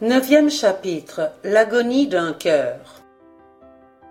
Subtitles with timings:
[0.00, 2.80] Neuvième chapitre L'agonie d'un cœur.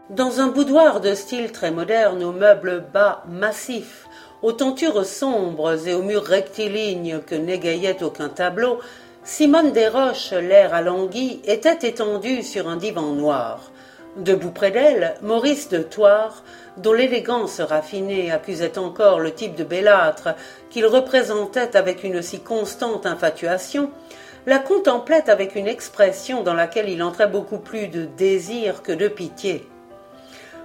[0.09, 4.07] Dans un boudoir de style très moderne, aux meubles bas massifs,
[4.41, 8.79] aux tentures sombres et aux murs rectilignes que n'égayait aucun tableau,
[9.25, 13.69] Simone Desroches, l'air alangui, était étendue sur un divan noir.
[14.15, 16.43] Debout près d'elle, Maurice de Thouars,
[16.77, 20.29] dont l'élégance raffinée accusait encore le type de bellâtre
[20.69, 23.91] qu'il représentait avec une si constante infatuation,
[24.45, 29.07] la contemplait avec une expression dans laquelle il entrait beaucoup plus de désir que de
[29.07, 29.67] pitié.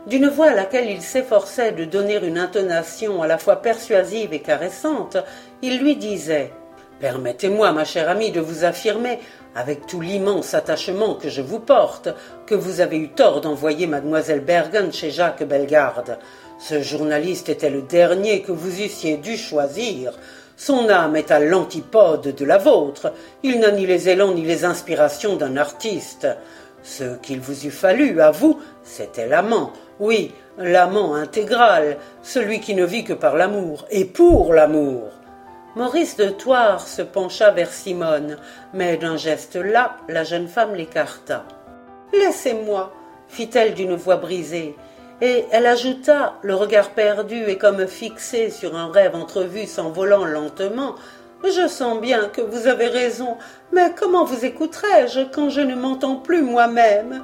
[0.07, 4.41] D'une voix à laquelle il s'efforçait de donner une intonation à la fois persuasive et
[4.41, 5.19] caressante,
[5.63, 6.53] il lui disait
[7.01, 9.21] Permettez-moi, ma chère amie, de vous affirmer,
[9.55, 12.09] avec tout l'immense attachement que je vous porte,
[12.47, 16.19] que vous avez eu tort d'envoyer mademoiselle Bergen chez Jacques Bellegarde.
[16.59, 20.13] Ce journaliste était le dernier que vous eussiez dû choisir.
[20.59, 23.13] Son âme est à l'antipode de la vôtre.
[23.45, 26.27] Il n'a ni les élans ni les inspirations d'un artiste.
[26.83, 29.73] Ce qu'il vous eût fallu, à vous, c'était l'amant.
[30.01, 35.05] Oui, l'amant intégral, celui qui ne vit que par l'amour et pour l'amour.
[35.77, 38.37] Maurice de Thouars se pencha vers Simone,
[38.75, 41.45] mais d'un geste là, la jeune femme l'écarta.
[42.13, 42.93] Laissez-moi,
[43.29, 44.75] fit-elle d'une voix brisée
[45.21, 50.95] et elle ajouta, le regard perdu et comme fixé sur un rêve entrevu s'envolant lentement.
[51.45, 53.37] Je sens bien que vous avez raison,
[53.73, 57.23] mais comment vous écouterai-je quand je ne m'entends plus moi-même?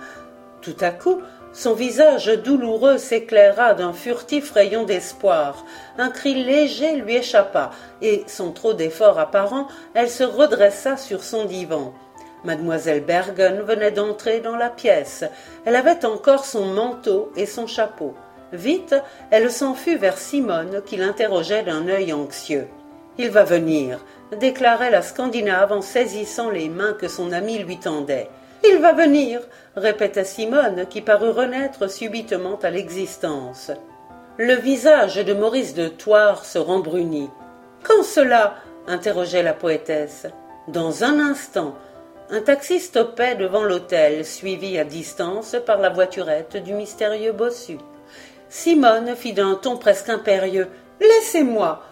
[0.60, 1.20] Tout à coup,
[1.52, 5.64] son visage douloureux s'éclaira d'un furtif rayon d'espoir.
[5.98, 7.70] Un cri léger lui échappa,
[8.02, 11.94] et, sans trop d'effort apparent, elle se redressa sur son divan.
[12.44, 15.24] Mademoiselle Bergen venait d'entrer dans la pièce.
[15.64, 18.14] Elle avait encore son manteau et son chapeau.
[18.52, 18.94] Vite,
[19.30, 22.68] elle s'enfuit vers Simone qui l'interrogeait d'un œil anxieux.
[23.18, 24.04] Il va venir,
[24.38, 28.28] déclarait la Scandinave en saisissant les mains que son ami lui tendait.
[28.66, 29.40] Il va venir,
[29.76, 33.70] répétait Simone qui parut renaître subitement à l'existence.
[34.36, 37.30] Le visage de Maurice de Thouars se rembrunit.
[37.82, 38.54] Quand cela?
[38.86, 40.26] interrogeait la poétesse.
[40.68, 41.74] Dans un instant,
[42.30, 47.78] un taxi stoppait devant l'hôtel, suivi à distance par la voiturette du mystérieux bossu.
[48.48, 50.68] Simone fit d'un ton presque impérieux.
[51.00, 51.82] Laissez-moi.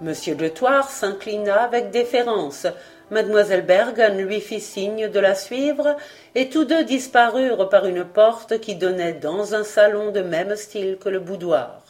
[0.00, 2.66] Monsieur de Thouars s'inclina avec déférence.
[3.10, 5.96] Mademoiselle Bergen lui fit signe de la suivre,
[6.34, 10.98] et tous deux disparurent par une porte qui donnait dans un salon de même style
[10.98, 11.82] que le boudoir.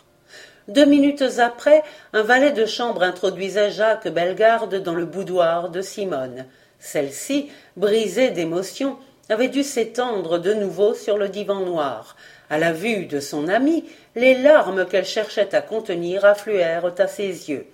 [0.68, 6.46] Deux minutes après, un valet de chambre introduisait Jacques Bellegarde dans le boudoir de Simone.
[6.80, 8.96] Celle-ci, brisée d'émotion,
[9.28, 12.16] avait dû s'étendre de nouveau sur le divan noir.
[12.48, 13.84] À la vue de son amie,
[14.16, 17.66] les larmes qu'elle cherchait à contenir affluèrent à ses yeux.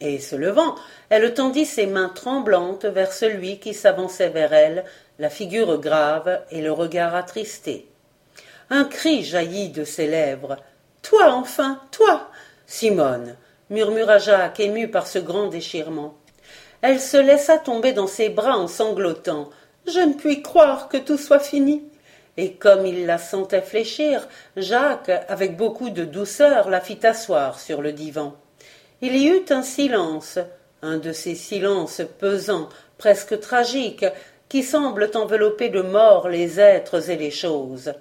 [0.00, 0.74] Et se levant,
[1.08, 4.84] elle tendit ses mains tremblantes vers celui qui s'avançait vers elle,
[5.18, 7.86] la figure grave et le regard attristé.
[8.68, 10.56] Un cri jaillit de ses lèvres.
[11.02, 12.30] Toi, enfin, toi.
[12.66, 13.36] Simone,
[13.70, 16.16] murmura Jacques, ému par ce grand déchirement.
[16.88, 19.50] Elle se laissa tomber dans ses bras en sanglotant.
[19.88, 21.82] Je ne puis croire que tout soit fini.
[22.36, 27.82] Et comme il la sentait fléchir, Jacques, avec beaucoup de douceur, la fit asseoir sur
[27.82, 28.36] le divan.
[29.00, 30.38] Il y eut un silence,
[30.80, 34.06] un de ces silences pesants, presque tragiques,
[34.48, 37.94] qui semblent envelopper de mort les êtres et les choses.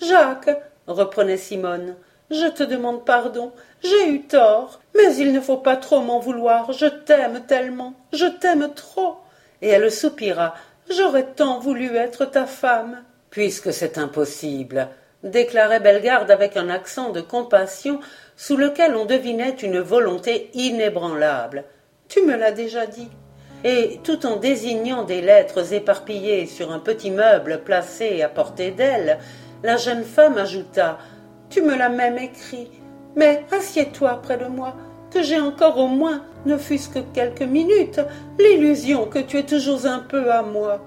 [0.00, 1.96] Jacques, reprenait Simone,
[2.30, 6.72] je te demande pardon, j'ai eu tort, mais il ne faut pas trop m'en vouloir,
[6.72, 9.16] je t'aime tellement, je t'aime trop.
[9.62, 10.54] Et elle soupira.
[10.90, 13.02] J'aurais tant voulu être ta femme.
[13.30, 14.88] Puisque c'est impossible,
[15.22, 18.00] déclarait Bellegarde avec un accent de compassion
[18.36, 21.64] sous lequel on devinait une volonté inébranlable.
[22.08, 23.08] Tu me l'as déjà dit.
[23.64, 29.18] Et tout en désignant des lettres éparpillées sur un petit meuble placé à portée d'elle,
[29.64, 30.98] la jeune femme ajouta
[31.50, 32.70] tu me l'as même écrit.
[33.14, 34.74] Mais assieds-toi près de moi,
[35.10, 38.00] que j'ai encore au moins, ne fût-ce que quelques minutes,
[38.38, 40.80] l'illusion que tu es toujours un peu à moi.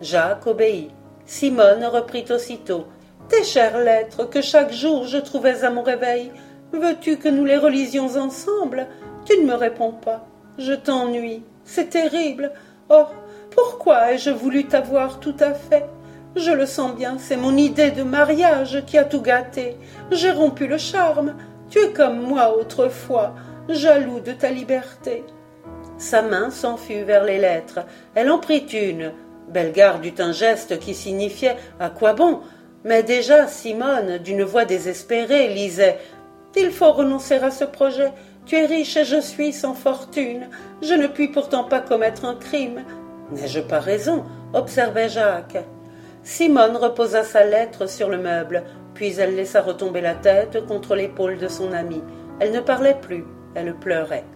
[0.00, 0.90] Jacques obéit.
[1.26, 2.86] Simone reprit aussitôt.
[3.28, 6.32] Tes chères lettres que chaque jour je trouvais à mon réveil,
[6.72, 8.86] veux-tu que nous les relisions ensemble?
[9.26, 10.26] Tu ne me réponds pas.
[10.56, 11.42] Je t'ennuie.
[11.64, 12.52] C'est terrible.
[12.88, 13.04] Oh,
[13.50, 15.84] pourquoi ai-je voulu t'avoir tout à fait?
[16.36, 19.76] Je le sens bien, c'est mon idée de mariage qui a tout gâté.
[20.10, 21.34] J'ai rompu le charme.
[21.70, 23.34] Tu es comme moi autrefois,
[23.68, 25.24] jaloux de ta liberté.
[25.98, 27.80] Sa main s'enfut vers les lettres.
[28.14, 29.12] Elle en prit une.
[29.48, 32.40] Bellegarde eut un geste qui signifiait À quoi bon?
[32.84, 35.98] Mais déjà Simone, d'une voix désespérée, lisait
[36.56, 38.12] Il faut renoncer à ce projet.
[38.46, 40.48] Tu es riche et je suis sans fortune.
[40.82, 42.84] Je ne puis pourtant pas commettre un crime.
[43.32, 45.58] N'ai-je pas raison observait Jacques.
[46.28, 51.38] Simone reposa sa lettre sur le meuble, puis elle laissa retomber la tête contre l'épaule
[51.38, 52.02] de son ami.
[52.38, 54.26] Elle ne parlait plus, elle pleurait.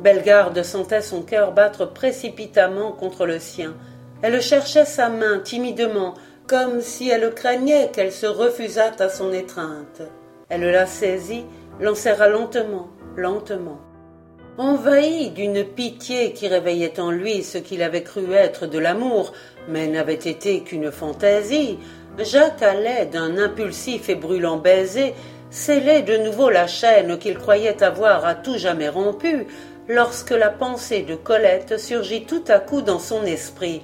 [0.00, 3.74] Bellegarde sentait son cœur battre précipitamment contre le sien.
[4.20, 6.12] Elle cherchait sa main timidement,
[6.46, 10.02] comme si elle craignait qu'elle se refusât à son étreinte.
[10.50, 11.46] Elle la saisit,
[11.80, 13.80] l'enserra lentement, lentement.
[14.62, 19.32] Envahi d'une pitié qui réveillait en lui ce qu'il avait cru être de l'amour,
[19.68, 21.78] mais n'avait été qu'une fantaisie,
[22.18, 25.14] Jacques allait d'un impulsif et brûlant baiser
[25.48, 29.46] sceller de nouveau la chaîne qu'il croyait avoir à tout jamais rompue,
[29.88, 33.80] lorsque la pensée de Colette surgit tout à coup dans son esprit.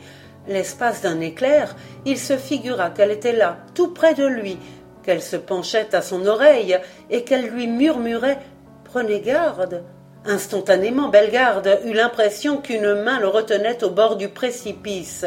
[0.47, 1.75] L'espace d'un éclair,
[2.05, 4.59] il se figura qu'elle était là, tout près de lui,
[5.03, 8.41] qu'elle se penchait à son oreille et qu'elle lui murmurait
[8.85, 9.83] Prenez garde.
[10.29, 15.25] Instantanément, Bellegarde eut l'impression qu'une main le retenait au bord du précipice.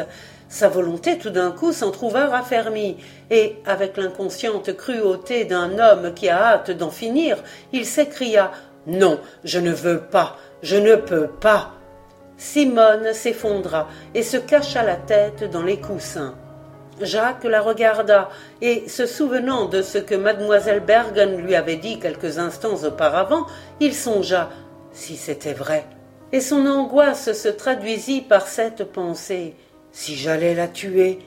[0.49, 2.97] Sa volonté tout d'un coup s'en trouva raffermie,
[3.31, 7.37] et, avec l'inconsciente cruauté d'un homme qui a hâte d'en finir,
[7.71, 8.51] il s'écria
[8.87, 11.71] Non, je ne veux pas, je ne peux pas.
[12.35, 16.35] Simone s'effondra et se cacha la tête dans les coussins.
[17.01, 18.29] Jacques la regarda,
[18.61, 23.45] et se souvenant de ce que mademoiselle Bergen lui avait dit quelques instants auparavant,
[23.79, 24.49] il songea
[24.99, 25.85] si c'était vrai.
[26.31, 29.55] Et son angoisse se traduisit par cette pensée
[29.91, 31.19] si j'allais la tuer.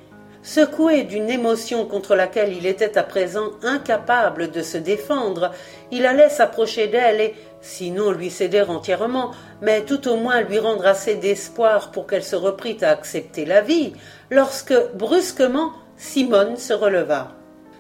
[0.44, 5.52] Secoué d'une émotion contre laquelle il était à présent incapable de se défendre,
[5.90, 9.30] il allait s'approcher d'elle et, sinon lui céder entièrement,
[9.60, 13.60] mais tout au moins lui rendre assez d'espoir pour qu'elle se reprît à accepter la
[13.60, 13.92] vie,
[14.30, 17.32] lorsque, brusquement, Simone se releva.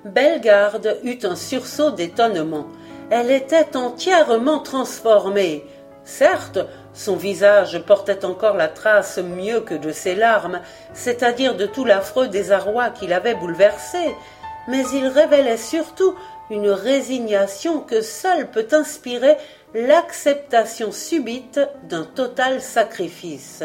[0.04, 2.66] Bellegarde eut un sursaut d'étonnement.
[3.10, 5.64] Elle était entièrement transformée.
[6.04, 6.58] Certes,
[6.94, 10.60] son visage portait encore la trace mieux que de ses larmes,
[10.94, 14.16] c'est-à-dire de tout l'affreux désarroi qui l'avait bouleversé,
[14.68, 16.14] mais il révélait surtout
[16.50, 19.36] une résignation que seule peut inspirer
[19.74, 23.62] l'acceptation subite d'un total sacrifice.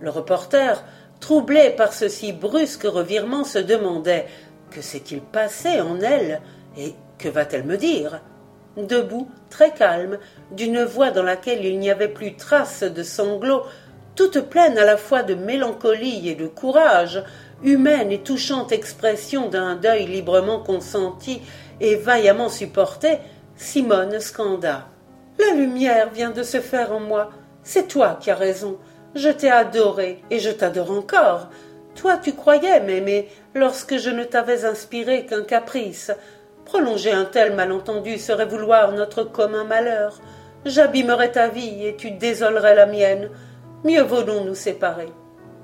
[0.00, 0.84] Le reporter,
[1.18, 4.26] troublé par ce si brusque revirement, se demandait
[4.70, 6.40] que s'est-il passé en elle
[6.76, 8.20] et que va-t-elle me dire?
[8.76, 10.18] Debout, très calme,
[10.52, 13.64] d'une voix dans laquelle il n'y avait plus trace de sanglots,
[14.14, 17.22] toute pleine à la fois de mélancolie et de courage,
[17.62, 21.42] humaine et touchante expression d'un deuil librement consenti
[21.80, 23.18] et vaillamment supporté,
[23.56, 24.86] Simone scanda.
[25.38, 27.30] La lumière vient de se faire en moi.
[27.62, 28.78] C'est toi qui as raison.
[29.14, 31.48] Je t'ai adoré et je t'adore encore.
[31.94, 36.10] Toi tu croyais m'aimer lorsque je ne t'avais inspiré qu'un caprice.
[36.64, 40.20] Prolonger un tel malentendu serait vouloir notre commun malheur.
[40.64, 43.30] J'abîmerais ta vie et tu désolerais la mienne.
[43.84, 45.08] Mieux vaut donc nous séparer.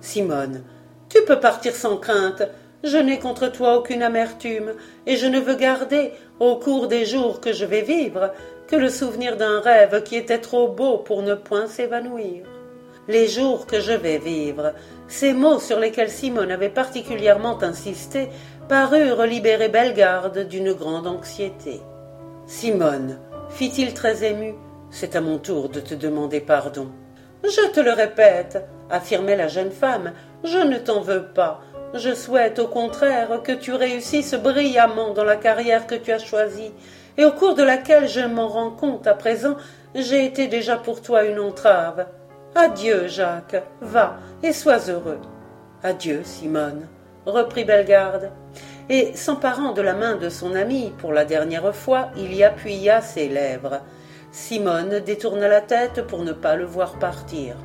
[0.01, 0.63] Simone,
[1.09, 2.43] tu peux partir sans crainte.
[2.83, 4.73] Je n'ai contre toi aucune amertume,
[5.07, 8.33] et je ne veux garder, au cours des jours que je vais vivre,
[8.69, 12.45] que le souvenir d'un rêve qui était trop beau pour ne point s'évanouir.
[13.09, 14.73] Les jours que je vais vivre,
[15.07, 18.29] ces mots sur lesquels Simone avait particulièrement insisté
[18.69, 21.81] parurent libérer Bellegarde d'une grande anxiété.
[22.47, 23.21] Simone,
[23.51, 24.57] fit-il très ému,
[24.91, 26.89] c'est à mon tour de te demander pardon.
[27.45, 30.13] Je te le répète, affirmait la jeune femme,
[30.43, 31.61] je ne t'en veux pas.
[31.95, 36.73] Je souhaite au contraire que tu réussisses brillamment dans la carrière que tu as choisie,
[37.19, 39.55] et au cours de laquelle je m'en rends compte à présent,
[39.95, 42.07] j'ai été déjà pour toi une entrave.
[42.59, 45.21] Adieu, Jacques, va et sois heureux.
[45.83, 46.89] Adieu, Simone
[47.27, 48.31] reprit Bellegarde,
[48.89, 53.03] et s'emparant de la main de son ami pour la dernière fois, il y appuya
[53.03, 53.83] ses lèvres.
[54.33, 57.57] Simone détourna la tête pour ne pas le voir partir.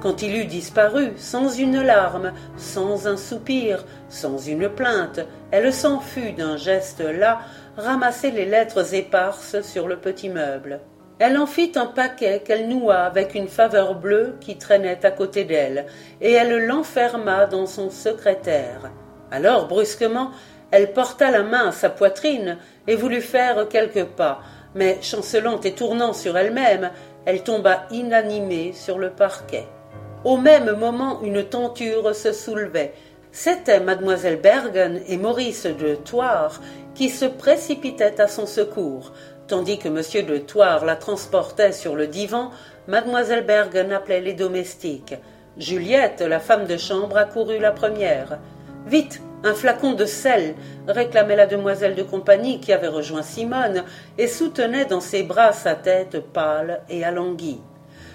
[0.00, 5.20] Quand il eut disparu, sans une larme, sans un soupir, sans une plainte,
[5.50, 7.40] elle s'en fut d'un geste là,
[7.76, 10.80] ramasser les lettres éparses sur le petit meuble.
[11.20, 15.44] Elle en fit un paquet qu'elle noua avec une faveur bleue qui traînait à côté
[15.44, 15.84] d'elle,
[16.22, 18.90] et elle l'enferma dans son secrétaire.
[19.30, 20.30] Alors, brusquement,
[20.70, 24.40] elle porta la main à sa poitrine et voulut faire quelques pas,
[24.74, 26.90] mais chancelant et tournant sur elle-même,
[27.26, 29.66] elle tomba inanimée sur le parquet.
[30.24, 32.94] Au même moment, une tenture se soulevait.
[33.30, 36.60] C'était mademoiselle Bergen et Maurice de Thouars
[36.94, 39.12] qui se précipitaient à son secours.
[39.50, 40.26] Tandis que M.
[40.26, 42.52] de Thouars la transportait sur le divan,
[42.86, 45.16] mademoiselle Bergen appelait les domestiques.
[45.58, 48.38] Juliette, la femme de chambre, accourut la première.
[48.86, 50.54] Vite, un flacon de sel,
[50.86, 53.82] réclamait la demoiselle de compagnie qui avait rejoint Simone
[54.18, 57.60] et soutenait dans ses bras sa tête pâle et alanguie.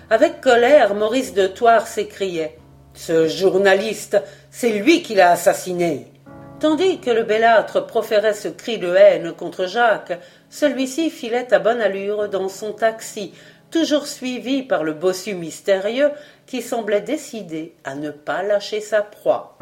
[0.10, 2.58] Avec colère, Maurice de Thouars s'écriait
[2.94, 6.15] Ce journaliste, c'est lui qui l'a assassiné.
[6.60, 10.18] Tandis que le bellâtre proférait ce cri de haine contre Jacques,
[10.50, 13.34] celui-ci filait à bonne allure dans son taxi,
[13.72, 16.12] toujours suivi par le bossu mystérieux
[16.46, 19.58] qui semblait décidé à ne pas lâcher sa proie.